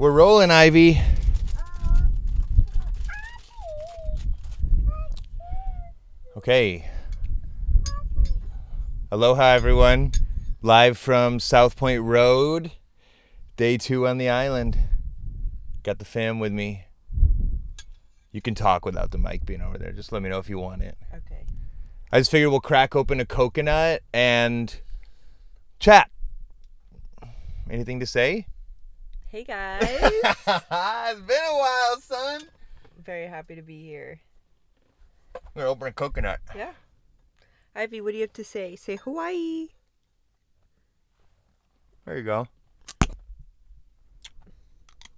We're 0.00 0.12
rolling, 0.12 0.50
Ivy. 0.50 0.98
Okay. 6.38 6.88
Aloha, 9.12 9.42
everyone. 9.42 10.12
Live 10.62 10.96
from 10.96 11.38
South 11.38 11.76
Point 11.76 12.00
Road. 12.00 12.70
Day 13.58 13.76
two 13.76 14.08
on 14.08 14.16
the 14.16 14.30
island. 14.30 14.78
Got 15.82 15.98
the 15.98 16.06
fam 16.06 16.38
with 16.38 16.52
me. 16.52 16.86
You 18.32 18.40
can 18.40 18.54
talk 18.54 18.86
without 18.86 19.10
the 19.10 19.18
mic 19.18 19.44
being 19.44 19.60
over 19.60 19.76
there. 19.76 19.92
Just 19.92 20.12
let 20.12 20.22
me 20.22 20.30
know 20.30 20.38
if 20.38 20.48
you 20.48 20.58
want 20.58 20.80
it. 20.80 20.96
Okay. 21.14 21.44
I 22.10 22.20
just 22.20 22.30
figured 22.30 22.50
we'll 22.50 22.60
crack 22.60 22.96
open 22.96 23.20
a 23.20 23.26
coconut 23.26 24.00
and 24.14 24.80
chat. 25.78 26.10
Anything 27.68 28.00
to 28.00 28.06
say? 28.06 28.46
Hey 29.30 29.44
guys. 29.44 29.80
it's 29.84 31.20
been 31.22 31.38
a 31.38 31.56
while, 31.56 32.00
son. 32.00 32.42
Very 32.98 33.28
happy 33.28 33.54
to 33.54 33.62
be 33.62 33.80
here. 33.80 34.18
We're 35.54 35.62
gonna 35.62 35.70
open 35.70 35.86
a 35.86 35.92
coconut. 35.92 36.40
Yeah. 36.52 36.72
Ivy, 37.76 38.00
what 38.00 38.10
do 38.10 38.16
you 38.16 38.22
have 38.22 38.32
to 38.32 38.42
say? 38.42 38.74
Say 38.74 38.96
Hawaii. 38.96 39.68
There 42.04 42.18
you 42.18 42.24
go. 42.24 42.48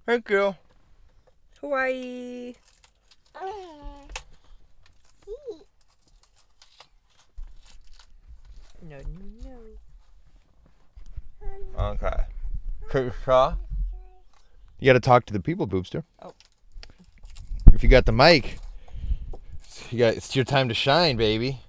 Thank 0.05 0.29
you. 0.29 0.57
Hawaii. 1.63 2.53
No, 8.83 8.99
no, 8.99 9.57
no. 11.41 11.83
Okay. 11.95 12.25
Kershaw. 12.91 13.57
You 14.83 14.87
gotta 14.87 14.99
talk 14.99 15.27
to 15.27 15.33
the 15.33 15.39
people, 15.39 15.69
Boopster. 15.69 16.03
Oh. 16.21 16.33
If 17.73 17.85
you 17.85 17.89
got 17.89 18.05
the 18.05 18.11
mic, 18.11 18.59
you 19.93 19.99
got 20.01 20.15
it's 20.15 20.35
your 20.35 20.45
time 20.45 20.69
to 20.71 20.75
shine, 20.75 21.17
baby. 21.17 21.61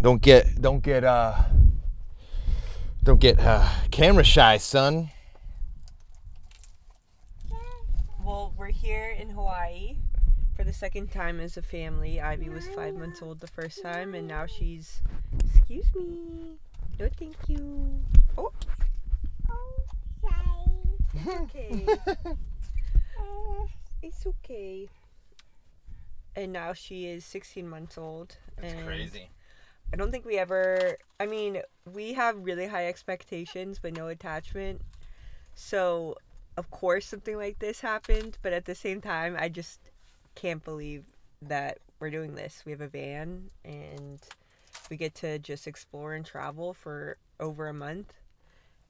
Don't 0.00 0.22
get 0.22 0.62
don't 0.62 0.80
get 0.80 1.02
uh 1.02 1.42
don't 3.02 3.18
get 3.18 3.40
uh 3.40 3.68
camera 3.90 4.22
shy, 4.22 4.58
son. 4.58 5.10
Well, 8.24 8.54
we're 8.56 8.68
here 8.68 9.16
in 9.18 9.28
Hawaii 9.28 9.96
for 10.56 10.62
the 10.62 10.72
second 10.72 11.10
time 11.10 11.40
as 11.40 11.56
a 11.56 11.62
family. 11.62 12.20
Ivy 12.20 12.48
was 12.48 12.68
five 12.68 12.94
months 12.94 13.22
old 13.22 13.40
the 13.40 13.48
first 13.48 13.82
time, 13.82 14.14
and 14.14 14.28
now 14.28 14.46
she's. 14.46 15.02
Excuse 15.44 15.92
me. 15.96 16.58
No, 17.00 17.08
thank 17.18 17.34
you. 17.48 18.04
Oh. 18.38 18.51
It's 21.14 21.26
okay. 21.40 21.86
Uh, 22.26 23.66
it's 24.02 24.26
okay. 24.26 24.88
And 26.34 26.52
now 26.52 26.72
she 26.72 27.06
is 27.06 27.24
16 27.24 27.68
months 27.68 27.98
old. 27.98 28.36
That's 28.56 28.72
and 28.72 28.86
crazy. 28.86 29.28
I 29.92 29.96
don't 29.96 30.10
think 30.10 30.24
we 30.24 30.38
ever. 30.38 30.96
I 31.20 31.26
mean, 31.26 31.60
we 31.92 32.14
have 32.14 32.36
really 32.38 32.66
high 32.66 32.88
expectations, 32.88 33.78
but 33.80 33.94
no 33.94 34.08
attachment. 34.08 34.80
So, 35.54 36.16
of 36.56 36.70
course, 36.70 37.06
something 37.06 37.36
like 37.36 37.58
this 37.58 37.80
happened. 37.80 38.38
But 38.40 38.54
at 38.54 38.64
the 38.64 38.74
same 38.74 39.02
time, 39.02 39.36
I 39.38 39.50
just 39.50 39.80
can't 40.34 40.64
believe 40.64 41.04
that 41.42 41.78
we're 42.00 42.10
doing 42.10 42.34
this. 42.34 42.62
We 42.64 42.72
have 42.72 42.80
a 42.80 42.88
van 42.88 43.50
and 43.64 44.20
we 44.90 44.96
get 44.96 45.14
to 45.16 45.38
just 45.38 45.66
explore 45.66 46.14
and 46.14 46.24
travel 46.24 46.72
for 46.72 47.18
over 47.38 47.68
a 47.68 47.74
month. 47.74 48.14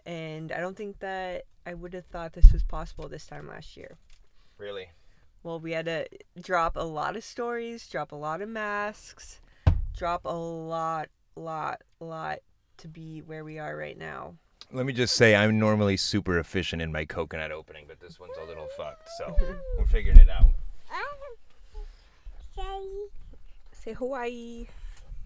And 0.05 0.53
I 0.53 0.61
don't 0.61 0.77
think 0.77 0.99
that 1.01 1.45
I 1.67 1.75
would 1.75 1.95
have 1.95 2.07
thought 2.07 2.33
this 2.33 2.53
was 2.53 2.63
possible 2.63 3.09
this 3.09 3.27
time 3.27 3.49
last 3.49 3.77
year. 3.77 3.97
Really. 4.59 4.89
Well, 5.43 5.61
we 5.61 5.73
had 5.73 5.87
to 5.87 6.07
drop 6.41 6.77
a 6.77 6.85
lot 6.85 7.17
of 7.17 7.25
stories, 7.25 7.87
drop 7.89 8.13
a 8.13 8.17
lot 8.17 8.43
of 8.43 8.49
masks, 8.49 9.41
drop 9.97 10.25
a 10.25 10.37
lot, 10.37 11.09
lot, 11.37 11.83
lot 12.01 12.39
to 12.79 12.89
be 12.89 13.21
where 13.21 13.45
we 13.45 13.59
are 13.59 13.77
right 13.77 13.99
now. 13.99 14.35
Let 14.73 14.87
me 14.87 14.93
just 14.93 15.17
say 15.17 15.35
I'm 15.35 15.59
normally 15.59 15.97
super 15.97 16.39
efficient 16.39 16.81
in 16.81 16.93
my 16.93 17.05
coconut 17.05 17.51
opening, 17.51 17.85
but 17.87 18.01
this 18.01 18.19
one's 18.19 18.37
a 18.43 18.47
little 18.47 18.69
fucked, 18.77 19.09
so 19.19 19.37
we're 19.79 19.87
figuring 19.87 20.19
it 20.19 20.31
out. 20.31 20.51
Say 23.73 23.95
Hawaii. 23.95 24.69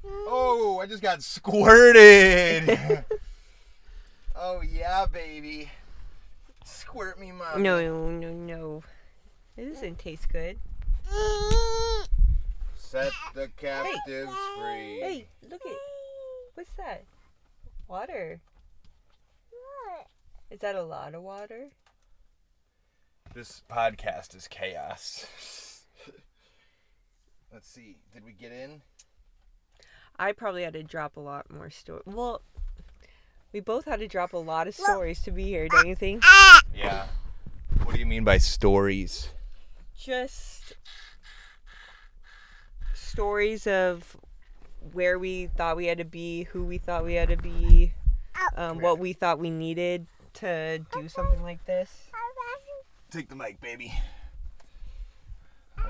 Oh, 0.02 0.80
I 0.82 0.86
just 0.86 1.02
got 1.02 1.22
squirted. 1.22 2.78
oh 4.46 4.60
yeah, 4.60 5.06
baby. 5.06 5.70
Squirt 6.64 7.18
me, 7.18 7.32
mom. 7.32 7.62
No, 7.62 8.10
no, 8.10 8.32
no. 8.32 8.82
It 9.56 9.72
doesn't 9.72 9.98
taste 9.98 10.28
good. 10.28 10.58
Set 12.74 13.12
the 13.34 13.48
captives 13.56 14.32
free. 14.56 15.00
Hey, 15.00 15.28
look 15.50 15.60
at 15.66 15.76
What's 16.54 16.72
that? 16.74 17.04
Water. 17.88 18.40
Is 20.50 20.60
that 20.60 20.76
a 20.76 20.82
lot 20.82 21.14
of 21.14 21.22
water? 21.22 21.68
This 23.34 23.62
podcast 23.68 24.34
is 24.36 24.46
chaos. 24.46 25.26
Let's 27.52 27.68
see. 27.68 27.96
Did 28.14 28.24
we 28.24 28.32
get 28.32 28.52
in? 28.52 28.82
I 30.18 30.32
probably 30.32 30.62
had 30.62 30.72
to 30.74 30.82
drop 30.84 31.16
a 31.16 31.20
lot 31.20 31.50
more 31.50 31.68
story. 31.68 32.02
Well, 32.06 32.42
we 33.56 33.60
both 33.60 33.86
had 33.86 34.00
to 34.00 34.06
drop 34.06 34.34
a 34.34 34.36
lot 34.36 34.68
of 34.68 34.74
stories 34.74 35.22
to 35.22 35.30
be 35.30 35.44
here, 35.44 35.66
don't 35.66 35.86
you 35.86 35.96
think? 35.96 36.22
Yeah. 36.74 37.06
What 37.84 37.94
do 37.94 37.98
you 37.98 38.04
mean 38.04 38.22
by 38.22 38.36
stories? 38.36 39.30
Just 39.98 40.74
stories 42.92 43.66
of 43.66 44.14
where 44.92 45.18
we 45.18 45.46
thought 45.46 45.78
we 45.78 45.86
had 45.86 45.96
to 45.96 46.04
be, 46.04 46.42
who 46.42 46.64
we 46.64 46.76
thought 46.76 47.02
we 47.02 47.14
had 47.14 47.30
to 47.30 47.38
be, 47.38 47.94
um, 48.56 48.80
what 48.80 48.98
we 48.98 49.14
thought 49.14 49.38
we 49.38 49.48
needed 49.48 50.06
to 50.34 50.84
do 50.92 51.08
something 51.08 51.42
like 51.42 51.64
this. 51.64 52.10
Take 53.10 53.30
the 53.30 53.36
mic, 53.36 53.58
baby. 53.62 53.90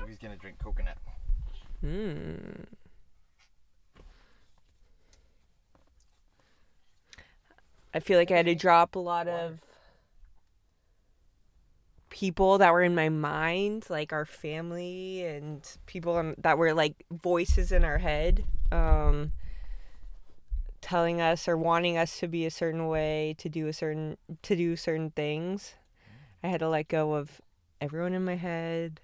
He's 0.07 0.17
gonna 0.17 0.37
drink 0.37 0.57
coconut. 0.63 0.97
Hmm. 1.81 2.63
I 7.97 7.99
feel 7.99 8.19
like 8.19 8.29
I 8.29 8.37
had 8.37 8.45
to 8.45 8.53
drop 8.53 8.95
a 8.95 8.99
lot 8.99 9.27
of 9.27 9.59
people 12.09 12.59
that 12.59 12.71
were 12.71 12.83
in 12.83 12.93
my 12.93 13.09
mind, 13.09 13.87
like 13.89 14.13
our 14.13 14.23
family 14.23 15.25
and 15.25 15.67
people 15.87 16.35
that 16.37 16.59
were 16.59 16.75
like 16.75 16.93
voices 17.09 17.71
in 17.71 17.83
our 17.83 17.97
head, 17.97 18.43
um, 18.71 19.31
telling 20.79 21.21
us 21.21 21.47
or 21.47 21.57
wanting 21.57 21.97
us 21.97 22.19
to 22.19 22.27
be 22.27 22.45
a 22.45 22.51
certain 22.51 22.87
way, 22.87 23.33
to 23.39 23.49
do 23.49 23.65
a 23.65 23.73
certain 23.73 24.15
to 24.43 24.55
do 24.55 24.75
certain 24.75 25.09
things. 25.09 25.73
I 26.43 26.49
had 26.49 26.59
to 26.59 26.69
let 26.69 26.89
go 26.89 27.15
of 27.15 27.41
everyone 27.81 28.13
in 28.13 28.23
my 28.23 28.35
head, 28.35 29.01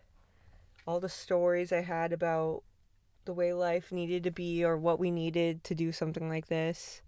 all 0.86 1.00
the 1.00 1.10
stories 1.10 1.72
I 1.72 1.82
had 1.82 2.14
about 2.14 2.62
the 3.26 3.34
way 3.34 3.54
life 3.54 3.92
needed 3.92 4.24
to 4.26 4.32
be 4.32 4.64
or 4.64 4.78
what 4.78 5.00
we 5.00 5.10
needed 5.10 5.64
to 5.64 5.74
do 5.74 5.92
something 5.92 6.30
like 6.30 6.46
this. 6.46 7.02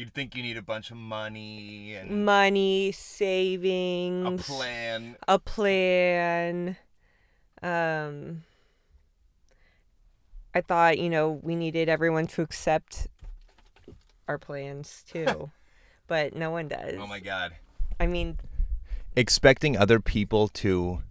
You'd 0.00 0.14
think 0.14 0.34
you 0.34 0.42
need 0.42 0.56
a 0.56 0.62
bunch 0.62 0.90
of 0.90 0.96
money 0.96 1.94
and 1.94 2.24
Money, 2.24 2.90
savings, 2.90 4.48
a 4.48 4.50
plan. 4.50 5.16
a 5.28 5.38
plan. 5.38 6.76
Um, 7.62 8.44
I 10.54 10.62
thought, 10.62 10.98
you 10.98 11.10
know, 11.10 11.38
we 11.42 11.54
needed 11.54 11.90
everyone 11.90 12.28
to 12.28 12.40
accept 12.40 13.08
our 14.26 14.38
plans 14.38 15.04
too, 15.12 15.50
but 16.06 16.34
no 16.34 16.50
one 16.50 16.68
does. 16.68 16.94
Oh 16.98 17.06
my 17.06 17.20
god. 17.20 17.52
I 18.00 18.06
mean, 18.06 18.38
Expecting 19.16 19.76
other 19.76 20.00
people 20.00 20.48
to 20.48 21.02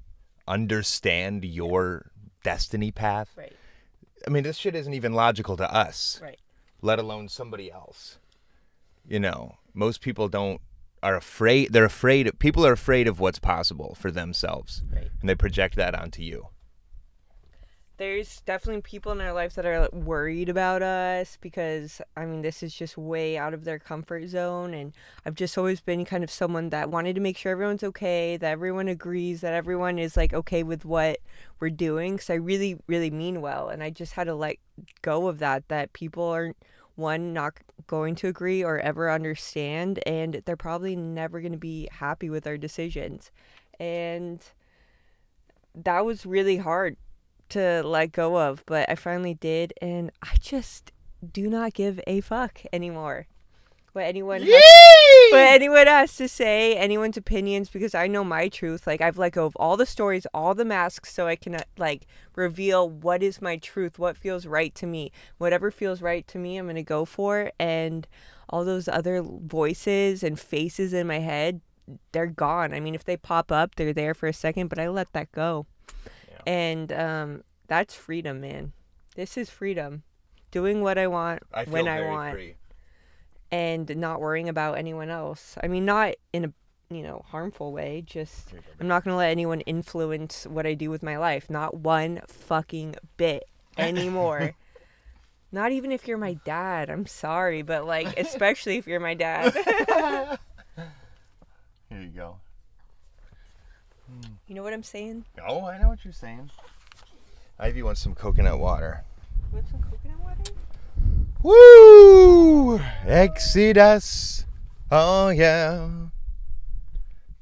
understand 0.48 1.46
your 1.46 2.10
destiny 2.42 2.90
path. 2.90 3.30
right, 3.38 3.54
I 4.26 4.32
mean, 4.32 4.42
this 4.42 4.58
shit 4.58 4.74
isn't 4.74 4.96
even 4.96 5.14
logical 5.14 5.56
to 5.58 5.72
us, 5.72 6.20
right. 6.24 6.40
let 6.82 6.98
alone 6.98 7.30
somebody 7.30 7.72
else. 7.72 8.18
You 9.08 9.20
know, 9.20 9.56
most 9.74 10.02
people 10.02 10.28
don't 10.30 10.62
are 11.02 11.16
afraid. 11.16 11.72
They're 11.72 11.86
afraid. 11.86 12.38
People 12.40 12.66
are 12.66 12.74
afraid 12.74 13.08
of 13.08 13.20
what's 13.20 13.40
possible 13.40 13.96
for 13.96 14.12
themselves, 14.12 14.84
Right. 14.94 15.10
and 15.22 15.30
they 15.30 15.36
project 15.36 15.76
that 15.78 15.96
onto 15.96 16.22
you. 16.22 16.48
there's 17.98 18.40
definitely 18.46 18.82
people 18.82 19.12
in 19.12 19.20
our 19.20 19.34
lives 19.34 19.56
that 19.56 19.66
are 19.66 19.90
worried 19.92 20.48
about 20.48 20.82
us 20.82 21.38
because 21.42 22.02
I 22.16 22.26
mean 22.26 22.42
this 22.42 22.64
is 22.64 22.74
just 22.74 22.98
way 22.98 23.38
out 23.38 23.54
of 23.54 23.66
their 23.66 23.78
comfort 23.78 24.26
zone 24.30 24.74
and 24.74 24.94
I've 25.26 25.36
just 25.36 25.58
always 25.58 25.82
been 25.82 26.06
kind 26.06 26.24
of 26.24 26.32
someone 26.32 26.70
that 26.70 26.90
wanted 26.90 27.16
to 27.16 27.22
make 27.22 27.36
sure 27.38 27.52
everyone's 27.52 27.84
okay, 27.84 28.38
that 28.38 28.52
everyone 28.52 28.88
agrees, 28.88 29.42
that 29.42 29.54
everyone 29.54 30.00
is 30.00 30.16
like 30.16 30.34
okay 30.34 30.64
with 30.64 30.86
what 30.86 31.18
we're 31.60 31.70
doing 31.70 32.18
cuz 32.20 32.30
I 32.30 32.36
really 32.36 32.78
really 32.88 33.12
mean 33.12 33.42
well 33.42 33.68
and 33.68 33.84
I 33.84 33.90
just 33.90 34.14
had 34.14 34.28
to 34.28 34.34
let 34.36 34.56
go 35.02 35.28
of 35.28 35.40
that 35.40 35.68
that 35.68 35.92
people 35.92 36.24
aren't 36.24 36.56
one 37.00 37.34
not 37.34 37.54
going 37.88 38.16
to 38.16 38.28
agree 38.28 38.64
or 38.64 38.78
ever 38.80 39.10
understand 39.10 40.00
and 40.06 40.42
they're 40.46 40.56
probably 40.56 40.96
never 40.96 41.42
going 41.42 41.54
to 41.54 41.58
be 41.58 41.88
happy 41.92 42.30
with 42.30 42.46
our 42.46 42.58
decisions. 42.58 43.32
And 43.80 44.40
that 45.76 46.06
was 46.06 46.26
really 46.26 46.58
hard 46.58 46.98
to 47.50 47.82
let 47.84 48.12
go 48.12 48.38
of 48.40 48.64
but 48.66 48.88
i 48.90 48.96
finally 48.96 49.34
did 49.34 49.74
and 49.82 50.12
i 50.22 50.36
just 50.40 50.92
do 51.34 51.50
not 51.50 51.74
give 51.74 52.00
a 52.08 52.22
fuck 52.22 52.62
anymore 52.72 53.26
what 53.94 54.06
anyone 54.06 54.42
has, 54.42 54.50
what 55.32 55.48
anyone 55.48 55.88
has 55.88 56.16
to 56.16 56.28
say 56.28 56.76
anyone's 56.76 57.18
opinions 57.18 57.70
because 57.70 57.96
i 57.96 58.08
know 58.08 58.24
my 58.24 58.48
truth. 58.48 58.86
Like 58.86 59.02
i've 59.02 59.18
let 59.18 59.34
go 59.34 59.46
of 59.46 59.56
all 59.56 59.78
the 59.78 59.86
stories 59.86 60.26
all 60.34 60.54
the 60.54 60.66
masks 60.66 61.14
so 61.14 61.28
i 61.28 61.36
can 61.36 61.56
uh, 61.56 61.64
like 61.78 62.06
reveal 62.36 62.90
what 62.90 63.24
is 63.24 63.42
my 63.42 63.58
truth 63.58 63.98
what 64.00 64.18
feels 64.18 64.46
right 64.46 64.74
to 64.76 64.86
me. 64.86 65.12
Whatever 65.38 65.72
feels 65.72 66.02
right 66.02 66.28
to 66.28 66.38
me 66.38 66.58
i'm 66.58 66.66
going 66.66 66.76
to 66.76 66.84
go 66.84 67.06
for 67.06 67.52
and 67.60 68.08
all 68.50 68.66
those 68.66 68.88
other 68.88 69.22
voices 69.22 70.24
and 70.24 70.40
faces 70.40 70.94
in 70.94 71.06
my 71.08 71.20
head 71.20 71.62
they're 72.12 72.28
gone. 72.28 72.74
I 72.74 72.80
mean 72.80 72.94
if 72.96 73.04
they 73.04 73.18
pop 73.18 73.52
up 73.52 73.76
they're 73.76 73.94
there 73.94 74.14
for 74.14 74.28
a 74.28 74.34
second 74.34 74.68
but 74.68 74.80
i 74.80 74.88
let 74.88 75.12
that 75.14 75.32
go. 75.32 75.66
And 76.46 76.92
um 76.94 77.44
that's 77.68 77.96
freedom 77.96 78.42
man. 78.42 78.74
This 79.16 79.38
is 79.38 79.50
freedom. 79.50 80.04
Doing 80.52 80.82
what 80.82 80.98
i 80.98 81.08
want 81.08 81.44
I 81.54 81.66
feel 81.66 81.74
when 81.74 81.88
i 81.88 82.02
want. 82.02 82.34
free. 82.34 82.56
And 83.52 83.96
not 83.98 84.22
worrying 84.22 84.50
about 84.50 84.78
anyone 84.78 85.10
else. 85.10 85.56
I 85.62 85.68
mean, 85.68 85.86
not 85.86 86.16
in 86.34 86.46
a 86.46 86.54
you 86.90 87.04
know 87.04 87.24
harmful 87.28 87.72
way. 87.72 88.04
Just 88.06 88.54
I'm 88.80 88.88
not 88.88 89.04
gonna 89.04 89.18
let 89.18 89.30
anyone 89.30 89.62
influence 89.62 90.46
what 90.48 90.66
I 90.66 90.74
do 90.74 90.90
with 90.90 91.04
my 91.04 91.18
life. 91.18 91.50
Not 91.50 91.78
one 91.78 92.22
fucking 92.28 92.96
bit 93.18 93.48
anymore. 93.78 94.56
not 95.52 95.72
even 95.72 95.92
if 95.92 96.08
you're 96.08 96.18
my 96.18 96.34
dad. 96.34 96.90
I'm 96.90 97.06
sorry, 97.06 97.62
but 97.62 97.86
like 97.86 98.18
especially 98.20 98.78
if 98.78 98.88
you're 98.88 99.00
my 99.00 99.14
dad. 99.14 99.54
Here 101.90 102.02
you 102.02 102.10
go. 102.10 102.38
Hmm. 104.08 104.34
you 104.48 104.56
know 104.56 104.64
what 104.64 104.74
I'm 104.74 104.84
saying? 104.84 105.26
Oh, 105.48 105.66
I 105.66 105.78
know 105.78 105.88
what 105.90 106.04
you're 106.04 106.14
saying. 106.14 106.50
Ivy 107.60 107.84
wants 107.84 108.02
some 108.02 108.16
coconut 108.16 108.58
water. 108.60 109.04
Want 109.52 109.68
some 109.70 109.82
coconut 109.82 110.20
water? 110.20 110.52
Woo! 111.42 112.80
Exodus. 113.06 114.46
Oh 114.92 115.30
yeah. 115.30 115.90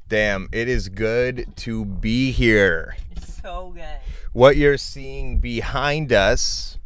Damn, 0.07 0.49
it 0.51 0.69
is 0.69 0.89
good 0.89 1.47
to 1.57 1.83
be 1.83 2.31
here. 2.31 2.95
It's 3.11 3.41
so 3.41 3.71
good. 3.75 3.99
What 4.33 4.55
you're 4.55 4.77
seeing 4.77 5.39
behind 5.39 6.13
us 6.13 6.77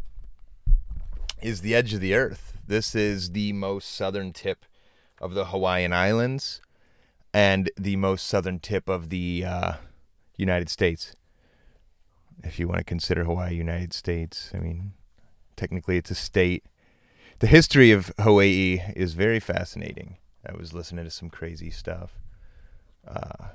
is 1.41 1.61
the 1.61 1.75
edge 1.75 1.93
of 1.93 1.99
the 1.99 2.15
earth. 2.15 2.57
This 2.65 2.95
is 2.95 3.31
the 3.31 3.51
most 3.51 3.93
southern 3.93 4.31
tip 4.31 4.65
of 5.19 5.33
the 5.33 5.45
Hawaiian 5.45 5.91
Islands 5.91 6.61
and 7.33 7.69
the 7.77 7.97
most 7.97 8.25
southern 8.25 8.59
tip 8.59 8.87
of 8.87 9.09
the 9.09 9.43
uh, 9.45 9.73
United 10.37 10.69
States. 10.69 11.13
If 12.41 12.57
you 12.57 12.69
want 12.69 12.79
to 12.79 12.85
consider 12.85 13.25
Hawaii 13.25 13.53
United 13.53 13.91
States, 13.91 14.51
I 14.53 14.59
mean, 14.59 14.93
technically 15.57 15.97
it's 15.97 16.09
a 16.09 16.15
state. 16.15 16.63
The 17.41 17.47
history 17.47 17.89
of 17.89 18.13
Hawaii 18.19 18.81
is 18.95 19.15
very 19.15 19.39
fascinating. 19.39 20.17
I 20.47 20.55
was 20.55 20.75
listening 20.75 21.05
to 21.05 21.09
some 21.09 21.31
crazy 21.31 21.71
stuff. 21.71 22.19
Uh, 23.07 23.47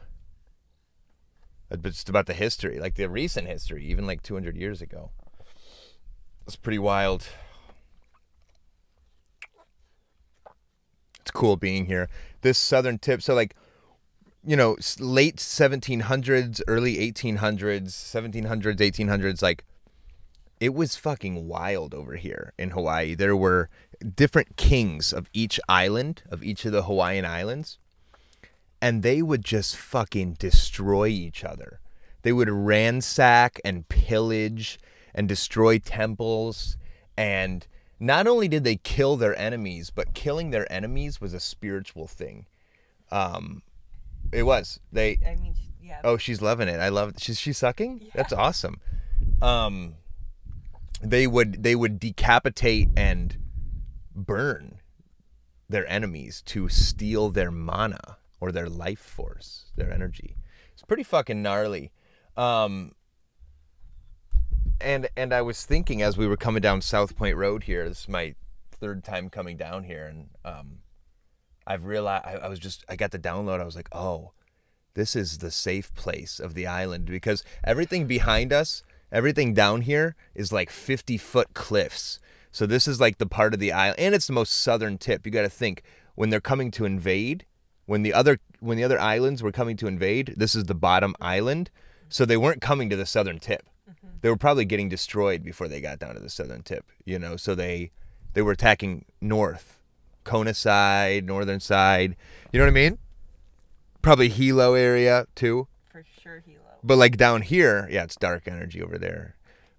but 1.69 1.85
just 1.85 2.09
about 2.09 2.27
the 2.27 2.35
history, 2.35 2.81
like 2.81 2.97
the 2.97 3.09
recent 3.09 3.47
history, 3.47 3.85
even 3.85 4.05
like 4.05 4.23
200 4.23 4.57
years 4.57 4.83
ago. 4.83 5.13
It's 6.49 6.57
pretty 6.57 6.81
wild. 6.81 7.29
It's 11.21 11.31
cool 11.31 11.57
being 11.57 11.87
here. 11.87 12.09
This 12.41 12.59
southern 12.59 12.99
tip, 12.99 13.23
so 13.23 13.35
like, 13.35 13.55
you 14.45 14.57
know, 14.57 14.77
late 14.99 15.37
1700s, 15.37 16.61
early 16.67 16.97
1800s, 16.97 17.91
1700s, 17.91 18.81
1800s, 18.81 19.43
like, 19.43 19.65
it 20.61 20.75
was 20.75 20.97
fucking 20.97 21.49
wild 21.49 21.95
over 21.95 22.17
here 22.17 22.53
in 22.59 22.71
Hawaii. 22.71 23.15
There 23.15 23.37
were 23.37 23.69
different 24.15 24.57
kings 24.57 25.13
of 25.13 25.29
each 25.33 25.59
island, 25.69 26.23
of 26.31 26.43
each 26.43 26.65
of 26.65 26.73
the 26.73 26.85
Hawaiian 26.85 27.25
islands 27.25 27.79
and 28.81 29.03
they 29.03 29.23
would 29.23 29.45
just 29.45 29.77
fucking 29.77 30.35
destroy 30.35 31.09
each 31.09 31.45
other. 31.45 31.81
They 32.23 32.33
would 32.33 32.51
ransack 32.51 33.61
and 33.65 33.89
pillage 33.89 34.79
and 35.15 35.29
destroy 35.29 35.79
temples. 35.79 36.77
And 37.17 37.67
not 37.99 38.27
only 38.27 38.49
did 38.49 38.65
they 38.65 38.77
kill 38.77 39.17
their 39.17 39.39
enemies, 39.39 39.91
but 39.91 40.15
killing 40.15 40.51
their 40.51 40.71
enemies 40.71 41.21
was 41.21 41.33
a 41.33 41.41
spiritual 41.41 42.07
thing. 42.07 42.47
Um, 43.11 43.63
it 44.33 44.43
was. 44.43 44.81
They. 44.93 45.19
I 45.27 45.37
mean, 45.37 45.55
yeah. 45.81 46.01
Oh, 46.05 46.17
she's 46.17 46.43
loving 46.43 46.69
it. 46.69 46.81
I 46.81 46.89
love. 46.89 47.15
She's 47.19 47.39
she's 47.39 47.59
sucking. 47.59 48.09
That's 48.15 48.33
awesome. 48.33 48.81
Um, 49.41 49.95
they 51.03 51.27
would 51.27 51.63
they 51.63 51.75
would 51.75 52.01
decapitate 52.01 52.89
and 52.97 53.37
burn 54.15 54.81
their 55.69 55.87
enemies 55.91 56.43
to 56.47 56.69
steal 56.69 57.31
their 57.31 57.51
mana 57.51 58.19
or 58.41 58.53
their 58.53 58.69
life 58.69 59.01
force, 59.01 59.73
their 59.77 59.93
energy. 59.93 60.37
It's 60.73 60.83
pretty 60.83 61.03
fucking 61.03 61.43
gnarly. 61.43 61.93
Um, 62.37 62.93
and 64.81 65.09
and 65.17 65.33
I 65.33 65.43
was 65.43 65.65
thinking 65.65 66.03
as 66.03 66.17
we 66.17 66.27
were 66.27 66.37
coming 66.37 66.61
down 66.61 66.81
South 66.83 67.17
Point 67.17 67.37
Road 67.37 67.65
here. 67.65 67.89
This 67.89 68.03
is 68.03 68.09
my 68.09 68.35
third 68.71 69.05
time 69.05 69.31
coming 69.31 69.57
down 69.57 69.85
here, 69.85 70.07
and 70.07 70.29
um, 70.45 70.79
I've 71.67 71.85
realized 71.85 72.27
I, 72.27 72.33
I 72.45 72.49
was 72.49 72.59
just 72.59 72.85
I 72.89 72.97
got 72.97 73.11
the 73.11 73.19
download. 73.19 73.61
I 73.61 73.65
was 73.65 73.77
like, 73.77 73.89
oh, 73.93 74.33
this 74.95 75.17
is 75.17 75.39
the 75.39 75.51
safe 75.51 75.95
place 75.95 76.39
of 76.39 76.55
the 76.55 76.67
island 76.67 77.07
because 77.07 77.43
everything 77.65 78.07
behind 78.07 78.53
us, 78.53 78.83
everything 79.11 79.55
down 79.55 79.83
here 79.83 80.15
is 80.35 80.53
like 80.53 80.71
50 80.71 81.19
foot 81.19 81.55
cliffs. 81.55 82.19
So 82.51 82.67
this 82.67 82.89
is 82.89 83.01
like 83.01 83.19
the 83.19 83.27
part 83.27 83.53
of 83.53 83.61
the 83.61 83.73
island, 83.73 84.01
and 84.01 84.15
it's 84.15 84.27
the 84.27 84.33
most 84.33 84.53
southern 84.53 84.99
tip. 84.99 85.27
You 85.27 85.33
got 85.33 85.43
to 85.43 85.51
think 85.51 85.83
when 86.15 86.31
they're 86.31 86.41
coming 86.41 86.71
to 86.73 86.85
invade, 86.85 87.45
when 87.85 88.03
the 88.03 88.15
other 88.15 88.39
when 88.61 88.77
the 88.77 88.85
other 88.85 88.99
islands 88.99 89.43
were 89.43 89.53
coming 89.53 89.77
to 89.77 89.87
invade, 89.87 90.35
this 90.37 90.55
is 90.55 90.65
the 90.65 90.75
bottom 90.75 91.15
island. 91.21 91.71
So 92.09 92.25
they 92.25 92.37
weren't 92.37 92.61
coming 92.61 92.89
to 92.91 92.97
the 92.97 93.07
southern 93.07 93.39
tip. 93.41 93.69
Mm-hmm. 93.89 94.17
They 94.21 94.29
were 94.29 94.37
probably 94.37 94.65
getting 94.65 94.89
destroyed 94.89 95.43
before 95.43 95.69
they 95.69 95.81
got 95.81 95.99
down 95.99 96.15
to 96.15 96.21
the 96.21 96.31
southern 96.31 96.63
tip. 96.63 96.87
You 97.05 97.19
know, 97.19 97.37
so 97.37 97.55
they 97.55 97.91
they 98.33 98.43
were 98.43 98.53
attacking 98.53 99.05
north, 99.21 99.81
Kona 100.25 100.55
side, 100.55 101.25
northern 101.27 101.61
side. 101.61 102.17
You 102.53 102.59
know 102.59 102.65
what 102.65 102.71
I 102.71 102.75
mean? 102.75 102.99
Probably 104.03 104.29
Hilo 104.29 104.75
area 104.75 105.27
too. 105.35 105.69
For 105.91 106.05
sure, 106.23 106.43
Hilo. 106.47 106.66
But 106.87 106.99
like 106.99 107.17
down 107.17 107.43
here, 107.43 107.89
yeah, 107.91 108.05
it's 108.05 108.15
dark 108.15 108.47
energy 108.47 108.81
over 108.81 108.97
there. 108.97 109.35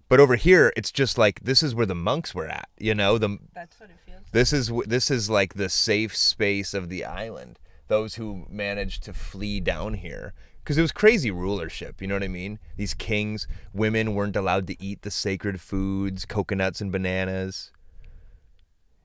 But 0.09 0.19
over 0.19 0.35
here, 0.35 0.73
it's 0.75 0.91
just 0.91 1.17
like 1.17 1.39
this 1.41 1.63
is 1.63 1.73
where 1.73 1.85
the 1.85 1.95
monks 1.95 2.35
were 2.35 2.47
at. 2.47 2.67
You 2.77 2.93
know, 2.93 3.17
the 3.17 3.37
That's 3.55 3.79
what 3.79 3.89
it 3.89 3.97
feels. 4.05 4.23
this 4.33 4.51
is 4.51 4.71
this 4.85 5.09
is 5.09 5.29
like 5.29 5.53
the 5.53 5.69
safe 5.69 6.15
space 6.15 6.73
of 6.73 6.89
the 6.89 7.05
island. 7.05 7.59
Those 7.87 8.15
who 8.15 8.45
managed 8.49 9.03
to 9.03 9.13
flee 9.13 9.61
down 9.61 9.93
here 9.93 10.33
because 10.61 10.77
it 10.77 10.81
was 10.81 10.91
crazy 10.91 11.31
rulership. 11.31 12.01
You 12.01 12.07
know 12.07 12.15
what 12.15 12.23
I 12.23 12.27
mean? 12.27 12.59
These 12.75 12.93
kings, 12.93 13.47
women 13.73 14.13
weren't 14.13 14.35
allowed 14.35 14.67
to 14.67 14.83
eat 14.83 15.03
the 15.03 15.11
sacred 15.11 15.61
foods, 15.61 16.25
coconuts 16.25 16.81
and 16.81 16.91
bananas. 16.91 17.71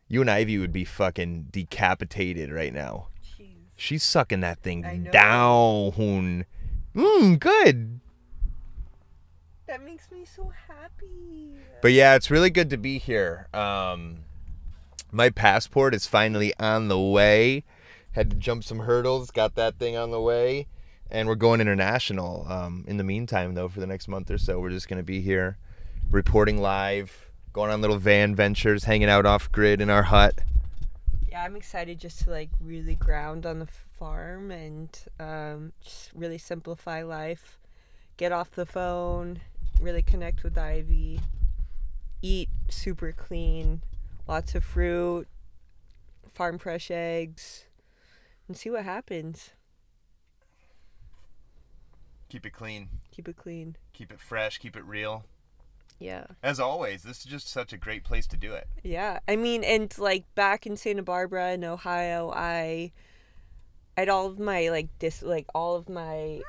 You 0.09 0.23
and 0.23 0.30
Ivy 0.30 0.59
would 0.59 0.73
be 0.73 0.85
fucking 0.85 1.49
decapitated 1.52 2.50
right 2.50 2.75
now. 2.75 3.06
Jeez. 3.25 3.54
She's 3.76 4.02
sucking 4.02 4.40
that 4.40 4.59
thing 4.59 4.82
down. 5.12 6.44
Mmm, 6.94 7.38
good. 7.38 8.00
That 9.66 9.82
makes 9.82 10.11
me 10.11 10.25
so 10.25 10.52
happy. 10.68 11.54
But 11.80 11.92
yeah, 11.92 12.14
it's 12.14 12.30
really 12.30 12.50
good 12.50 12.68
to 12.70 12.76
be 12.76 12.99
here. 12.99 13.49
Um, 13.54 14.18
my 15.11 15.30
passport 15.30 15.94
is 15.94 16.06
finally 16.06 16.52
on 16.58 16.88
the 16.88 17.00
way. 17.00 17.64
Had 18.12 18.30
to 18.30 18.37
jump 18.37 18.64
some 18.64 18.80
hurdles, 18.80 19.30
got 19.30 19.54
that 19.54 19.78
thing 19.78 19.96
on 19.96 20.11
the 20.11 20.20
way, 20.20 20.66
and 21.11 21.26
we're 21.26 21.34
going 21.34 21.62
international. 21.62 22.46
Um, 22.49 22.84
in 22.87 22.99
the 22.99 23.04
meantime, 23.04 23.54
though, 23.54 23.68
for 23.68 23.80
the 23.80 23.87
next 23.87 24.08
month 24.08 24.30
or 24.30 24.37
so, 24.37 24.61
we're 24.61 24.70
just 24.70 24.88
gonna 24.88 25.02
be 25.02 25.22
here, 25.22 25.56
reporting 26.11 26.61
live, 26.61 27.30
going 27.54 27.70
on 27.70 27.80
little 27.80 27.96
van 27.96 28.34
ventures, 28.34 28.84
hanging 28.84 29.08
out 29.08 29.25
off 29.25 29.50
grid 29.50 29.80
in 29.80 29.88
our 29.88 30.02
hut. 30.02 30.34
Yeah, 31.32 31.44
I'm 31.44 31.56
excited 31.56 31.98
just 31.98 32.24
to 32.24 32.30
like 32.30 32.50
really 32.60 32.94
ground 32.94 33.46
on 33.46 33.58
the 33.58 33.68
farm 33.98 34.50
and 34.50 34.90
um, 35.18 35.72
just 35.82 36.10
really 36.14 36.36
simplify 36.36 37.02
life. 37.02 37.58
Get 38.18 38.32
off 38.32 38.50
the 38.50 38.66
phone, 38.66 39.40
really 39.80 40.02
connect 40.02 40.42
with 40.42 40.58
Ivy, 40.58 41.20
eat 42.20 42.50
super 42.68 43.12
clean, 43.12 43.80
lots 44.28 44.54
of 44.54 44.62
fruit, 44.62 45.26
farm 46.34 46.58
fresh 46.58 46.90
eggs, 46.90 47.64
and 48.46 48.54
see 48.54 48.68
what 48.68 48.84
happens. 48.84 49.52
Keep 52.28 52.44
it 52.44 52.52
clean, 52.52 52.90
Keep 53.10 53.28
it 53.28 53.38
clean. 53.38 53.76
keep 53.94 54.12
it 54.12 54.20
fresh, 54.20 54.58
keep 54.58 54.76
it 54.76 54.84
real. 54.84 55.24
Yeah. 56.02 56.26
As 56.42 56.59
always, 56.59 57.02
this 57.02 57.18
is 57.18 57.25
just 57.25 57.49
such 57.49 57.73
a 57.73 57.76
great 57.76 58.04
place 58.04 58.26
to 58.28 58.37
do 58.37 58.52
it. 58.52 58.66
Yeah. 58.82 59.21
I 59.28 59.37
mean, 59.37 59.62
and 59.64 59.97
like 59.99 60.25
back 60.35 60.66
in 60.66 60.76
Santa 60.76 61.02
Barbara 61.02 61.52
in 61.52 61.64
Ohio, 61.64 62.32
I 62.35 62.92
had 63.97 64.09
all 64.09 64.26
of 64.26 64.38
my 64.38 64.68
like 64.71 64.88
dis 64.99 65.23
like 65.23 65.47
all 65.54 65.76
of 65.76 65.88
my 65.88 66.40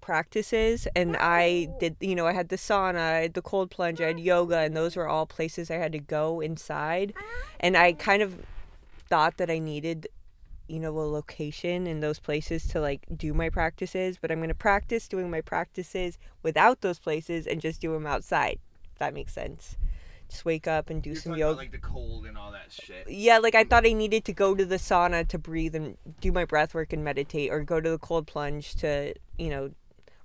practices 0.00 0.88
and 0.96 1.16
I 1.18 1.68
did 1.78 1.96
you 2.00 2.14
know, 2.14 2.26
I 2.26 2.32
had 2.32 2.48
the 2.48 2.56
sauna, 2.56 2.96
I 2.96 3.20
had 3.22 3.34
the 3.34 3.42
cold 3.42 3.70
plunge, 3.70 4.00
I 4.00 4.06
had 4.06 4.20
yoga 4.20 4.58
and 4.58 4.76
those 4.76 4.96
were 4.96 5.08
all 5.08 5.26
places 5.26 5.70
I 5.70 5.76
had 5.76 5.92
to 5.92 5.98
go 5.98 6.40
inside. 6.40 7.12
And 7.60 7.76
I 7.76 7.92
kind 7.92 8.22
of 8.22 8.36
thought 9.08 9.36
that 9.36 9.50
I 9.50 9.58
needed 9.58 10.08
you 10.68 10.80
know, 10.80 10.96
a 10.98 11.00
location 11.00 11.86
in 11.86 12.00
those 12.00 12.18
places 12.18 12.66
to 12.68 12.80
like 12.80 13.06
do 13.16 13.32
my 13.32 13.48
practices, 13.48 14.18
but 14.20 14.30
I'm 14.30 14.38
going 14.38 14.48
to 14.48 14.54
practice 14.54 15.06
doing 15.06 15.30
my 15.30 15.40
practices 15.40 16.18
without 16.42 16.80
those 16.80 16.98
places 16.98 17.46
and 17.46 17.60
just 17.60 17.80
do 17.80 17.92
them 17.92 18.06
outside. 18.06 18.58
If 18.96 19.00
that 19.00 19.12
makes 19.12 19.34
sense. 19.34 19.76
Just 20.30 20.46
wake 20.46 20.66
up 20.66 20.88
and 20.88 21.02
do 21.02 21.14
some 21.14 21.36
yoga. 21.36 21.58
like 21.58 21.70
the 21.70 21.76
cold 21.76 22.24
and 22.24 22.38
all 22.38 22.50
that 22.52 22.72
shit. 22.72 23.06
yeah, 23.10 23.36
like 23.36 23.54
I 23.54 23.62
thought 23.62 23.84
I 23.84 23.92
needed 23.92 24.24
to 24.24 24.32
go 24.32 24.54
to 24.54 24.64
the 24.64 24.76
sauna 24.76 25.28
to 25.28 25.38
breathe 25.38 25.74
and 25.74 25.98
do 26.22 26.32
my 26.32 26.46
breath 26.46 26.72
work 26.72 26.94
and 26.94 27.04
meditate, 27.04 27.52
or 27.52 27.60
go 27.60 27.78
to 27.78 27.90
the 27.90 27.98
cold 27.98 28.26
plunge 28.26 28.74
to, 28.76 29.12
you 29.38 29.50
know, 29.50 29.72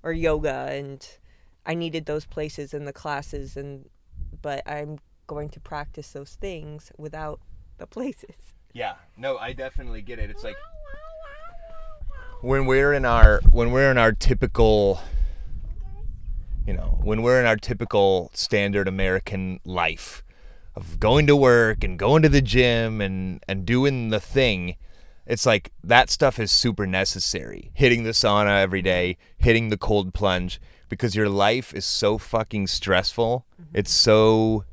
or 0.02 0.14
yoga. 0.14 0.68
And 0.70 1.06
I 1.66 1.74
needed 1.74 2.06
those 2.06 2.24
places 2.24 2.72
and 2.72 2.88
the 2.88 2.94
classes. 2.94 3.58
And, 3.58 3.90
but 4.40 4.66
I'm 4.66 5.00
going 5.26 5.50
to 5.50 5.60
practice 5.60 6.12
those 6.12 6.36
things 6.40 6.90
without 6.96 7.40
the 7.76 7.86
places. 7.86 8.54
Yeah, 8.72 8.94
no, 9.18 9.36
I 9.36 9.52
definitely 9.52 10.00
get 10.00 10.18
it. 10.18 10.30
It's 10.30 10.44
like 10.44 10.56
when 12.40 12.64
we're 12.64 12.94
in 12.94 13.04
our 13.04 13.42
when 13.50 13.70
we're 13.70 13.90
in 13.90 13.98
our 13.98 14.12
typical 14.12 14.98
you 14.98 14.98
know, 14.98 15.02
when 17.04 17.22
we're 17.22 17.40
in 17.40 17.46
our 17.46 17.56
typical 17.56 18.30
standard 18.34 18.86
American 18.86 19.60
life 19.64 20.22
of 20.74 21.00
going 21.00 21.26
to 21.26 21.36
work 21.36 21.84
and 21.84 21.98
going 21.98 22.22
to 22.22 22.28
the 22.28 22.42
gym 22.42 23.00
and 23.00 23.42
and 23.48 23.66
doing 23.66 24.10
the 24.10 24.20
thing, 24.20 24.76
it's 25.26 25.46
like 25.46 25.72
that 25.82 26.10
stuff 26.10 26.38
is 26.38 26.50
super 26.50 26.86
necessary. 26.86 27.70
Hitting 27.74 28.04
the 28.04 28.10
sauna 28.10 28.60
every 28.60 28.82
day, 28.82 29.16
hitting 29.36 29.68
the 29.68 29.76
cold 29.76 30.14
plunge 30.14 30.60
because 30.88 31.14
your 31.14 31.28
life 31.28 31.74
is 31.74 31.84
so 31.84 32.18
fucking 32.18 32.66
stressful. 32.66 33.46
Mm-hmm. 33.60 33.78
It's 33.78 33.90
so 33.90 34.64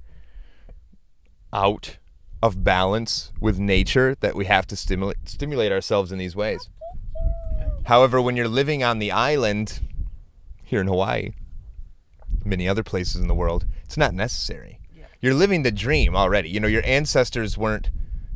out 1.51 1.97
of 2.41 2.63
balance 2.63 3.33
with 3.39 3.59
nature 3.59 4.15
that 4.21 4.35
we 4.35 4.45
have 4.45 4.65
to 4.67 4.75
stimulate 4.75 5.17
stimulate 5.25 5.71
ourselves 5.71 6.11
in 6.11 6.19
these 6.19 6.35
ways. 6.35 6.69
However, 7.85 8.21
when 8.21 8.37
you're 8.37 8.47
living 8.47 8.83
on 8.83 8.99
the 8.99 9.11
island 9.11 9.81
here 10.63 10.79
in 10.79 10.87
Hawaii, 10.87 11.31
many 12.45 12.67
other 12.67 12.83
places 12.83 13.21
in 13.21 13.27
the 13.27 13.35
world, 13.35 13.65
it's 13.83 13.97
not 13.97 14.13
necessary. 14.13 14.79
Yeah. 14.95 15.05
You're 15.21 15.33
living 15.33 15.63
the 15.63 15.71
dream 15.71 16.15
already. 16.15 16.49
You 16.49 16.59
know, 16.59 16.67
your 16.67 16.85
ancestors 16.85 17.57
weren't 17.57 17.89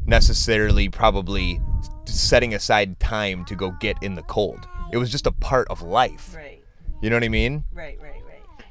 necessarily 0.06 0.90
probably 0.90 1.62
setting 2.06 2.54
aside 2.54 3.00
time 3.00 3.46
to 3.46 3.56
go 3.56 3.72
get 3.80 4.02
in 4.02 4.16
the 4.16 4.24
cold. 4.24 4.68
It 4.92 4.98
was 4.98 5.12
just 5.12 5.28
a 5.28 5.32
part 5.32 5.68
of 5.70 5.82
life. 5.82 6.36
Right. 6.36 6.64
You 7.02 7.10
know 7.10 7.16
what 7.16 7.24
I 7.24 7.30
mean? 7.30 7.64
Right, 7.74 7.98
right, 8.02 8.22
right. 8.26 8.66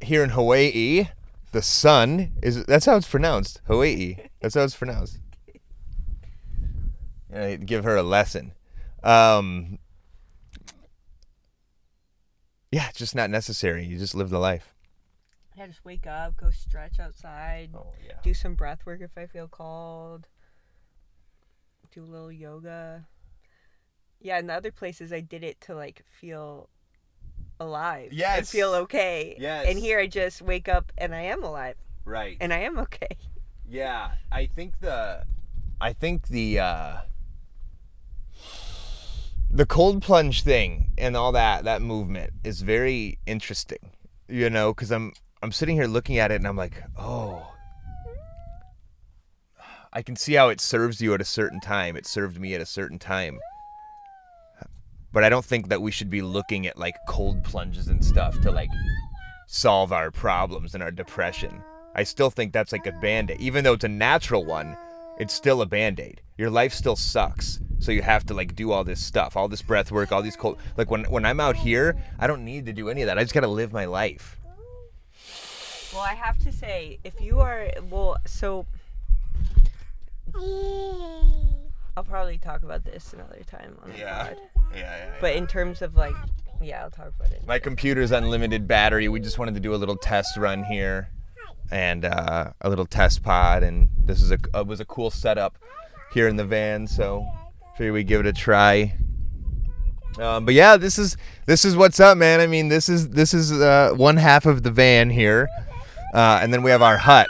Here 0.00 0.22
in 0.22 0.30
Hawaii, 0.30 1.08
the 1.52 1.62
sun 1.62 2.32
is 2.42 2.64
that's 2.64 2.86
how 2.86 2.96
it's 2.96 3.08
pronounced. 3.08 3.60
Hawaii. 3.66 4.16
That's 4.40 4.54
how 4.54 4.62
it's 4.62 4.74
pronounced. 4.74 5.18
Yeah, 7.30 7.56
give 7.56 7.84
her 7.84 7.94
a 7.94 8.02
lesson. 8.02 8.52
Um, 9.02 9.78
yeah, 12.70 12.88
it's 12.88 12.98
just 12.98 13.14
not 13.14 13.30
necessary. 13.30 13.84
You 13.84 13.98
just 13.98 14.14
live 14.14 14.30
the 14.30 14.38
life. 14.38 14.74
Yeah, 15.56 15.66
just 15.66 15.84
wake 15.84 16.06
up, 16.06 16.36
go 16.36 16.50
stretch 16.50 17.00
outside, 17.00 17.70
Oh 17.74 17.92
yeah. 18.04 18.14
do 18.22 18.32
some 18.32 18.54
breath 18.54 18.86
work 18.86 19.00
if 19.02 19.10
I 19.16 19.26
feel 19.26 19.48
called, 19.48 20.26
do 21.92 22.02
a 22.02 22.06
little 22.06 22.32
yoga. 22.32 23.06
Yeah, 24.20 24.38
in 24.38 24.46
the 24.46 24.54
other 24.54 24.70
places 24.70 25.12
I 25.12 25.20
did 25.20 25.42
it 25.42 25.60
to 25.62 25.74
like 25.74 26.04
feel 26.20 26.68
alive. 27.58 28.08
And 28.10 28.18
Yes. 28.18 28.50
feel 28.50 28.72
okay. 28.74 29.36
Yes. 29.38 29.66
And 29.68 29.78
here 29.78 29.98
I 29.98 30.06
just 30.06 30.40
wake 30.40 30.68
up 30.68 30.92
and 30.96 31.14
I 31.14 31.22
am 31.22 31.42
alive 31.42 31.76
Right. 32.04 32.36
and 32.40 32.52
I 32.52 32.58
am 32.60 32.78
okay. 32.78 33.08
Yeah, 33.68 34.12
I 34.32 34.46
think 34.46 34.80
the 34.80 35.24
I 35.80 35.92
think 35.92 36.28
the 36.28 36.60
uh 36.60 36.96
the 39.60 39.66
cold 39.66 40.00
plunge 40.00 40.42
thing 40.42 40.90
and 40.96 41.14
all 41.14 41.32
that 41.32 41.64
that 41.64 41.82
movement 41.82 42.32
is 42.44 42.62
very 42.62 43.18
interesting. 43.26 43.90
You 44.26 44.48
know, 44.48 44.72
cuz 44.72 44.90
I'm 44.90 45.12
I'm 45.42 45.52
sitting 45.52 45.76
here 45.76 45.86
looking 45.86 46.16
at 46.16 46.32
it 46.32 46.36
and 46.36 46.46
I'm 46.48 46.56
like, 46.56 46.82
"Oh, 46.96 47.52
I 49.92 50.00
can 50.00 50.16
see 50.16 50.32
how 50.32 50.48
it 50.48 50.62
serves 50.62 51.02
you 51.02 51.12
at 51.12 51.20
a 51.20 51.26
certain 51.26 51.60
time. 51.60 51.94
It 51.94 52.06
served 52.06 52.40
me 52.40 52.54
at 52.54 52.62
a 52.62 52.64
certain 52.78 52.98
time." 52.98 53.38
But 55.12 55.24
I 55.24 55.28
don't 55.28 55.44
think 55.44 55.68
that 55.68 55.82
we 55.82 55.90
should 55.90 56.08
be 56.08 56.22
looking 56.22 56.66
at 56.66 56.78
like 56.78 56.96
cold 57.06 57.44
plunges 57.44 57.88
and 57.88 58.02
stuff 58.02 58.40
to 58.40 58.50
like 58.50 58.70
solve 59.46 59.92
our 59.92 60.10
problems 60.10 60.72
and 60.72 60.82
our 60.82 60.90
depression. 60.90 61.62
I 61.94 62.04
still 62.04 62.30
think 62.30 62.54
that's 62.54 62.72
like 62.72 62.86
a 62.86 62.98
band 63.02 63.30
aid. 63.30 63.42
Even 63.42 63.64
though 63.64 63.74
it's 63.74 63.84
a 63.84 63.98
natural 64.06 64.42
one, 64.42 64.74
it's 65.18 65.34
still 65.34 65.60
a 65.60 65.66
band 65.66 66.00
aid. 66.00 66.22
Your 66.38 66.48
life 66.48 66.72
still 66.72 66.96
sucks. 66.96 67.60
So 67.80 67.92
you 67.92 68.02
have 68.02 68.24
to 68.26 68.34
like 68.34 68.54
do 68.54 68.72
all 68.72 68.84
this 68.84 69.00
stuff, 69.02 69.36
all 69.36 69.48
this 69.48 69.62
breath 69.62 69.90
work, 69.90 70.12
all 70.12 70.22
these 70.22 70.36
cold 70.36 70.58
like 70.76 70.90
when 70.90 71.04
when 71.04 71.24
I'm 71.24 71.40
out 71.40 71.56
here, 71.56 71.96
I 72.18 72.26
don't 72.26 72.44
need 72.44 72.66
to 72.66 72.72
do 72.72 72.88
any 72.90 73.02
of 73.02 73.06
that. 73.06 73.18
I 73.18 73.22
just 73.22 73.34
gotta 73.34 73.48
live 73.48 73.72
my 73.72 73.86
life. 73.86 74.38
Well, 75.92 76.02
I 76.02 76.14
have 76.14 76.38
to 76.44 76.52
say, 76.52 76.98
if 77.02 77.20
you 77.20 77.40
are 77.40 77.68
well, 77.90 78.16
so 78.26 78.64
I'll 81.96 82.04
probably 82.04 82.38
talk 82.38 82.62
about 82.62 82.84
this 82.84 83.12
another 83.12 83.40
time 83.50 83.76
on 83.82 83.90
the 83.90 83.98
Yeah. 83.98 84.24
pod. 84.28 84.36
Yeah, 84.74 84.80
yeah. 84.80 85.10
But 85.20 85.34
in 85.34 85.46
terms 85.46 85.82
of 85.82 85.96
like, 85.96 86.14
yeah, 86.62 86.82
I'll 86.82 86.90
talk 86.90 87.12
about 87.18 87.32
it. 87.32 87.44
My 87.46 87.58
computer's 87.58 88.12
unlimited 88.12 88.68
battery. 88.68 89.08
We 89.08 89.20
just 89.20 89.38
wanted 89.38 89.54
to 89.54 89.60
do 89.60 89.74
a 89.74 89.76
little 89.76 89.96
test 89.96 90.36
run 90.36 90.62
here, 90.64 91.08
and 91.70 92.04
uh, 92.04 92.52
a 92.60 92.68
little 92.68 92.86
test 92.86 93.22
pod. 93.22 93.62
And 93.62 93.88
this 93.98 94.22
is 94.22 94.30
a 94.30 94.38
uh, 94.54 94.64
was 94.64 94.80
a 94.80 94.84
cool 94.84 95.10
setup 95.10 95.56
here 96.14 96.28
in 96.28 96.36
the 96.36 96.44
van. 96.44 96.86
So 96.86 97.26
we 97.88 98.04
give 98.04 98.20
it 98.20 98.26
a 98.26 98.32
try. 98.32 98.94
Um, 100.18 100.44
but 100.44 100.54
yeah, 100.54 100.76
this 100.76 100.98
is 100.98 101.16
this 101.46 101.64
is 101.64 101.76
what's 101.76 102.00
up, 102.00 102.18
man. 102.18 102.40
I 102.40 102.46
mean, 102.46 102.68
this 102.68 102.88
is 102.88 103.10
this 103.10 103.32
is 103.32 103.52
uh, 103.52 103.92
one 103.96 104.16
half 104.18 104.44
of 104.44 104.62
the 104.62 104.70
van 104.70 105.08
here, 105.08 105.48
uh, 106.12 106.40
and 106.42 106.52
then 106.52 106.62
we 106.62 106.70
have 106.70 106.82
our 106.82 106.98
hut 106.98 107.28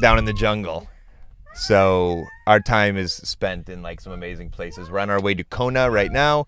down 0.00 0.18
in 0.18 0.24
the 0.24 0.32
jungle. 0.32 0.88
So 1.54 2.24
our 2.46 2.58
time 2.58 2.96
is 2.96 3.12
spent 3.12 3.68
in 3.68 3.82
like 3.82 4.00
some 4.00 4.12
amazing 4.12 4.50
places. 4.50 4.90
We're 4.90 4.98
on 4.98 5.10
our 5.10 5.20
way 5.20 5.34
to 5.34 5.44
Kona 5.44 5.90
right 5.90 6.10
now. 6.10 6.46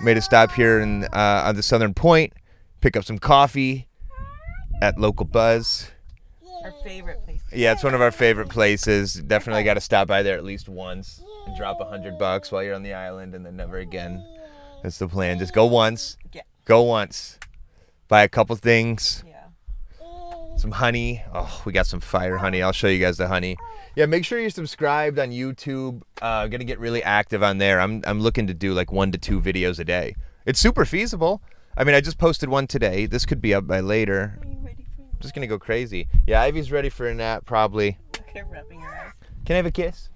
Made 0.00 0.16
a 0.16 0.22
stop 0.22 0.52
here 0.52 0.80
in 0.80 1.04
uh, 1.04 1.44
on 1.46 1.56
the 1.56 1.62
southern 1.62 1.94
point, 1.94 2.32
pick 2.80 2.96
up 2.96 3.04
some 3.04 3.18
coffee 3.18 3.86
at 4.82 4.98
local 4.98 5.26
Buzz. 5.26 5.90
Our 6.64 6.72
favorite 6.84 7.24
place. 7.24 7.40
Yeah, 7.52 7.72
it's 7.72 7.84
one 7.84 7.94
of 7.94 8.00
our 8.00 8.10
favorite 8.10 8.48
places. 8.48 9.14
Definitely 9.14 9.64
got 9.64 9.74
to 9.74 9.80
stop 9.80 10.08
by 10.08 10.22
there 10.22 10.36
at 10.36 10.44
least 10.44 10.68
once 10.68 11.22
and 11.46 11.56
drop 11.56 11.80
a 11.80 11.84
hundred 11.84 12.18
bucks 12.18 12.50
while 12.50 12.62
you're 12.62 12.74
on 12.74 12.82
the 12.82 12.94
island, 12.94 13.34
and 13.34 13.46
then 13.46 13.56
never 13.56 13.78
again. 13.78 14.24
That's 14.82 14.98
the 14.98 15.08
plan. 15.08 15.38
Just 15.38 15.54
go 15.54 15.66
once. 15.66 16.16
Yeah. 16.32 16.42
Go 16.64 16.82
once. 16.82 17.38
Buy 18.08 18.22
a 18.22 18.28
couple 18.28 18.56
things. 18.56 19.24
Yeah. 19.26 19.44
Some 20.56 20.72
honey. 20.72 21.22
Oh, 21.32 21.62
we 21.64 21.72
got 21.72 21.86
some 21.86 22.00
fire 22.00 22.36
honey. 22.38 22.62
I'll 22.62 22.72
show 22.72 22.88
you 22.88 22.98
guys 22.98 23.16
the 23.16 23.28
honey. 23.28 23.56
Yeah, 23.94 24.06
make 24.06 24.24
sure 24.24 24.38
you're 24.38 24.50
subscribed 24.50 25.18
on 25.18 25.30
YouTube. 25.30 26.02
Uh, 26.22 26.46
gonna 26.48 26.64
get 26.64 26.78
really 26.78 27.02
active 27.02 27.42
on 27.42 27.58
there. 27.58 27.80
I'm 27.80 28.02
I'm 28.06 28.20
looking 28.20 28.46
to 28.48 28.54
do 28.54 28.72
like 28.72 28.92
one 28.92 29.12
to 29.12 29.18
two 29.18 29.40
videos 29.40 29.78
a 29.78 29.84
day. 29.84 30.14
It's 30.46 30.60
super 30.60 30.84
feasible. 30.84 31.42
I 31.76 31.84
mean, 31.84 31.94
I 31.94 32.00
just 32.00 32.18
posted 32.18 32.48
one 32.48 32.66
today. 32.66 33.06
This 33.06 33.24
could 33.24 33.40
be 33.40 33.54
up 33.54 33.66
by 33.66 33.80
later. 33.80 34.40
Just 35.20 35.34
gonna 35.34 35.46
go 35.46 35.58
crazy. 35.58 36.08
Yeah, 36.26 36.42
Ivy's 36.42 36.70
ready 36.70 36.88
for 36.88 37.06
a 37.06 37.14
nap 37.14 37.44
probably. 37.44 37.98
Look 38.14 38.28
at 38.28 38.36
her 38.36 38.44
rubbing 38.44 38.80
her 38.80 38.88
eyes. 38.88 39.12
Can 39.44 39.54
I 39.54 39.56
have 39.56 39.66
a 39.66 39.70
kiss? 39.70 40.10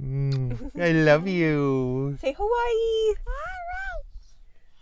Mm, 0.00 0.70
I 0.80 0.90
love 0.92 1.28
you. 1.28 2.16
Say 2.20 2.34
Hawaii. 2.36 3.14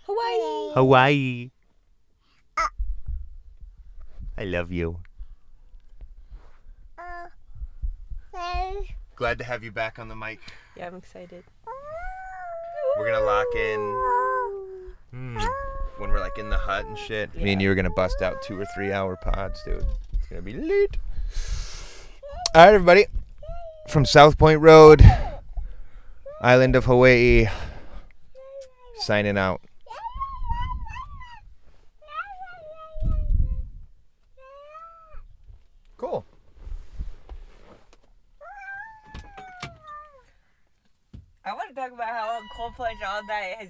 Hawaii. 0.05 0.73
Hawaii. 0.75 1.51
I 4.39 4.45
love 4.45 4.73
you. 4.73 4.99
Glad 9.15 9.39
to 9.39 9.45
have 9.45 9.63
you 9.63 9.71
back 9.71 9.99
on 9.99 10.09
the 10.09 10.17
mic. 10.17 10.41
Yeah, 10.77 10.87
I'm 10.87 10.97
excited. 10.97 11.45
We're 12.99 13.13
gonna 13.13 13.25
lock 13.25 13.47
in 13.55 13.81
mm, 15.15 15.49
when 16.03 16.11
we're 16.11 16.19
like 16.19 16.37
in 16.37 16.51
the 16.51 16.59
hut 16.59 16.85
and 16.85 16.99
shit. 16.99 17.31
Yeah. 17.33 17.45
Me 17.45 17.53
and 17.53 17.63
you 17.63 17.71
are 17.71 17.77
gonna 17.77 17.89
bust 17.89 18.23
out 18.23 18.43
two 18.43 18.61
or 18.61 18.65
three 18.75 18.91
hour 18.93 19.17
pods, 19.17 19.63
dude. 19.63 19.87
It's 20.13 20.27
gonna 20.29 20.43
be 20.43 20.53
lit. 20.53 20.97
All 22.57 22.65
right, 22.65 22.75
everybody, 22.75 23.07
from 23.89 24.05
South 24.05 24.37
Point 24.37 24.61
Road, 24.61 25.01
island 26.41 26.75
of 26.75 26.87
Hawaii, 26.87 27.47
signing 28.97 29.39
out. 29.39 29.61
Cool. 35.97 36.25
I 41.45 41.53
want 41.55 41.69
to 41.69 41.75
talk 41.77 41.93
about 41.93 42.09
how 42.09 42.41
Coldplay 42.59 42.91
All 43.07 43.25
Night 43.27 43.55
has. 43.59 43.69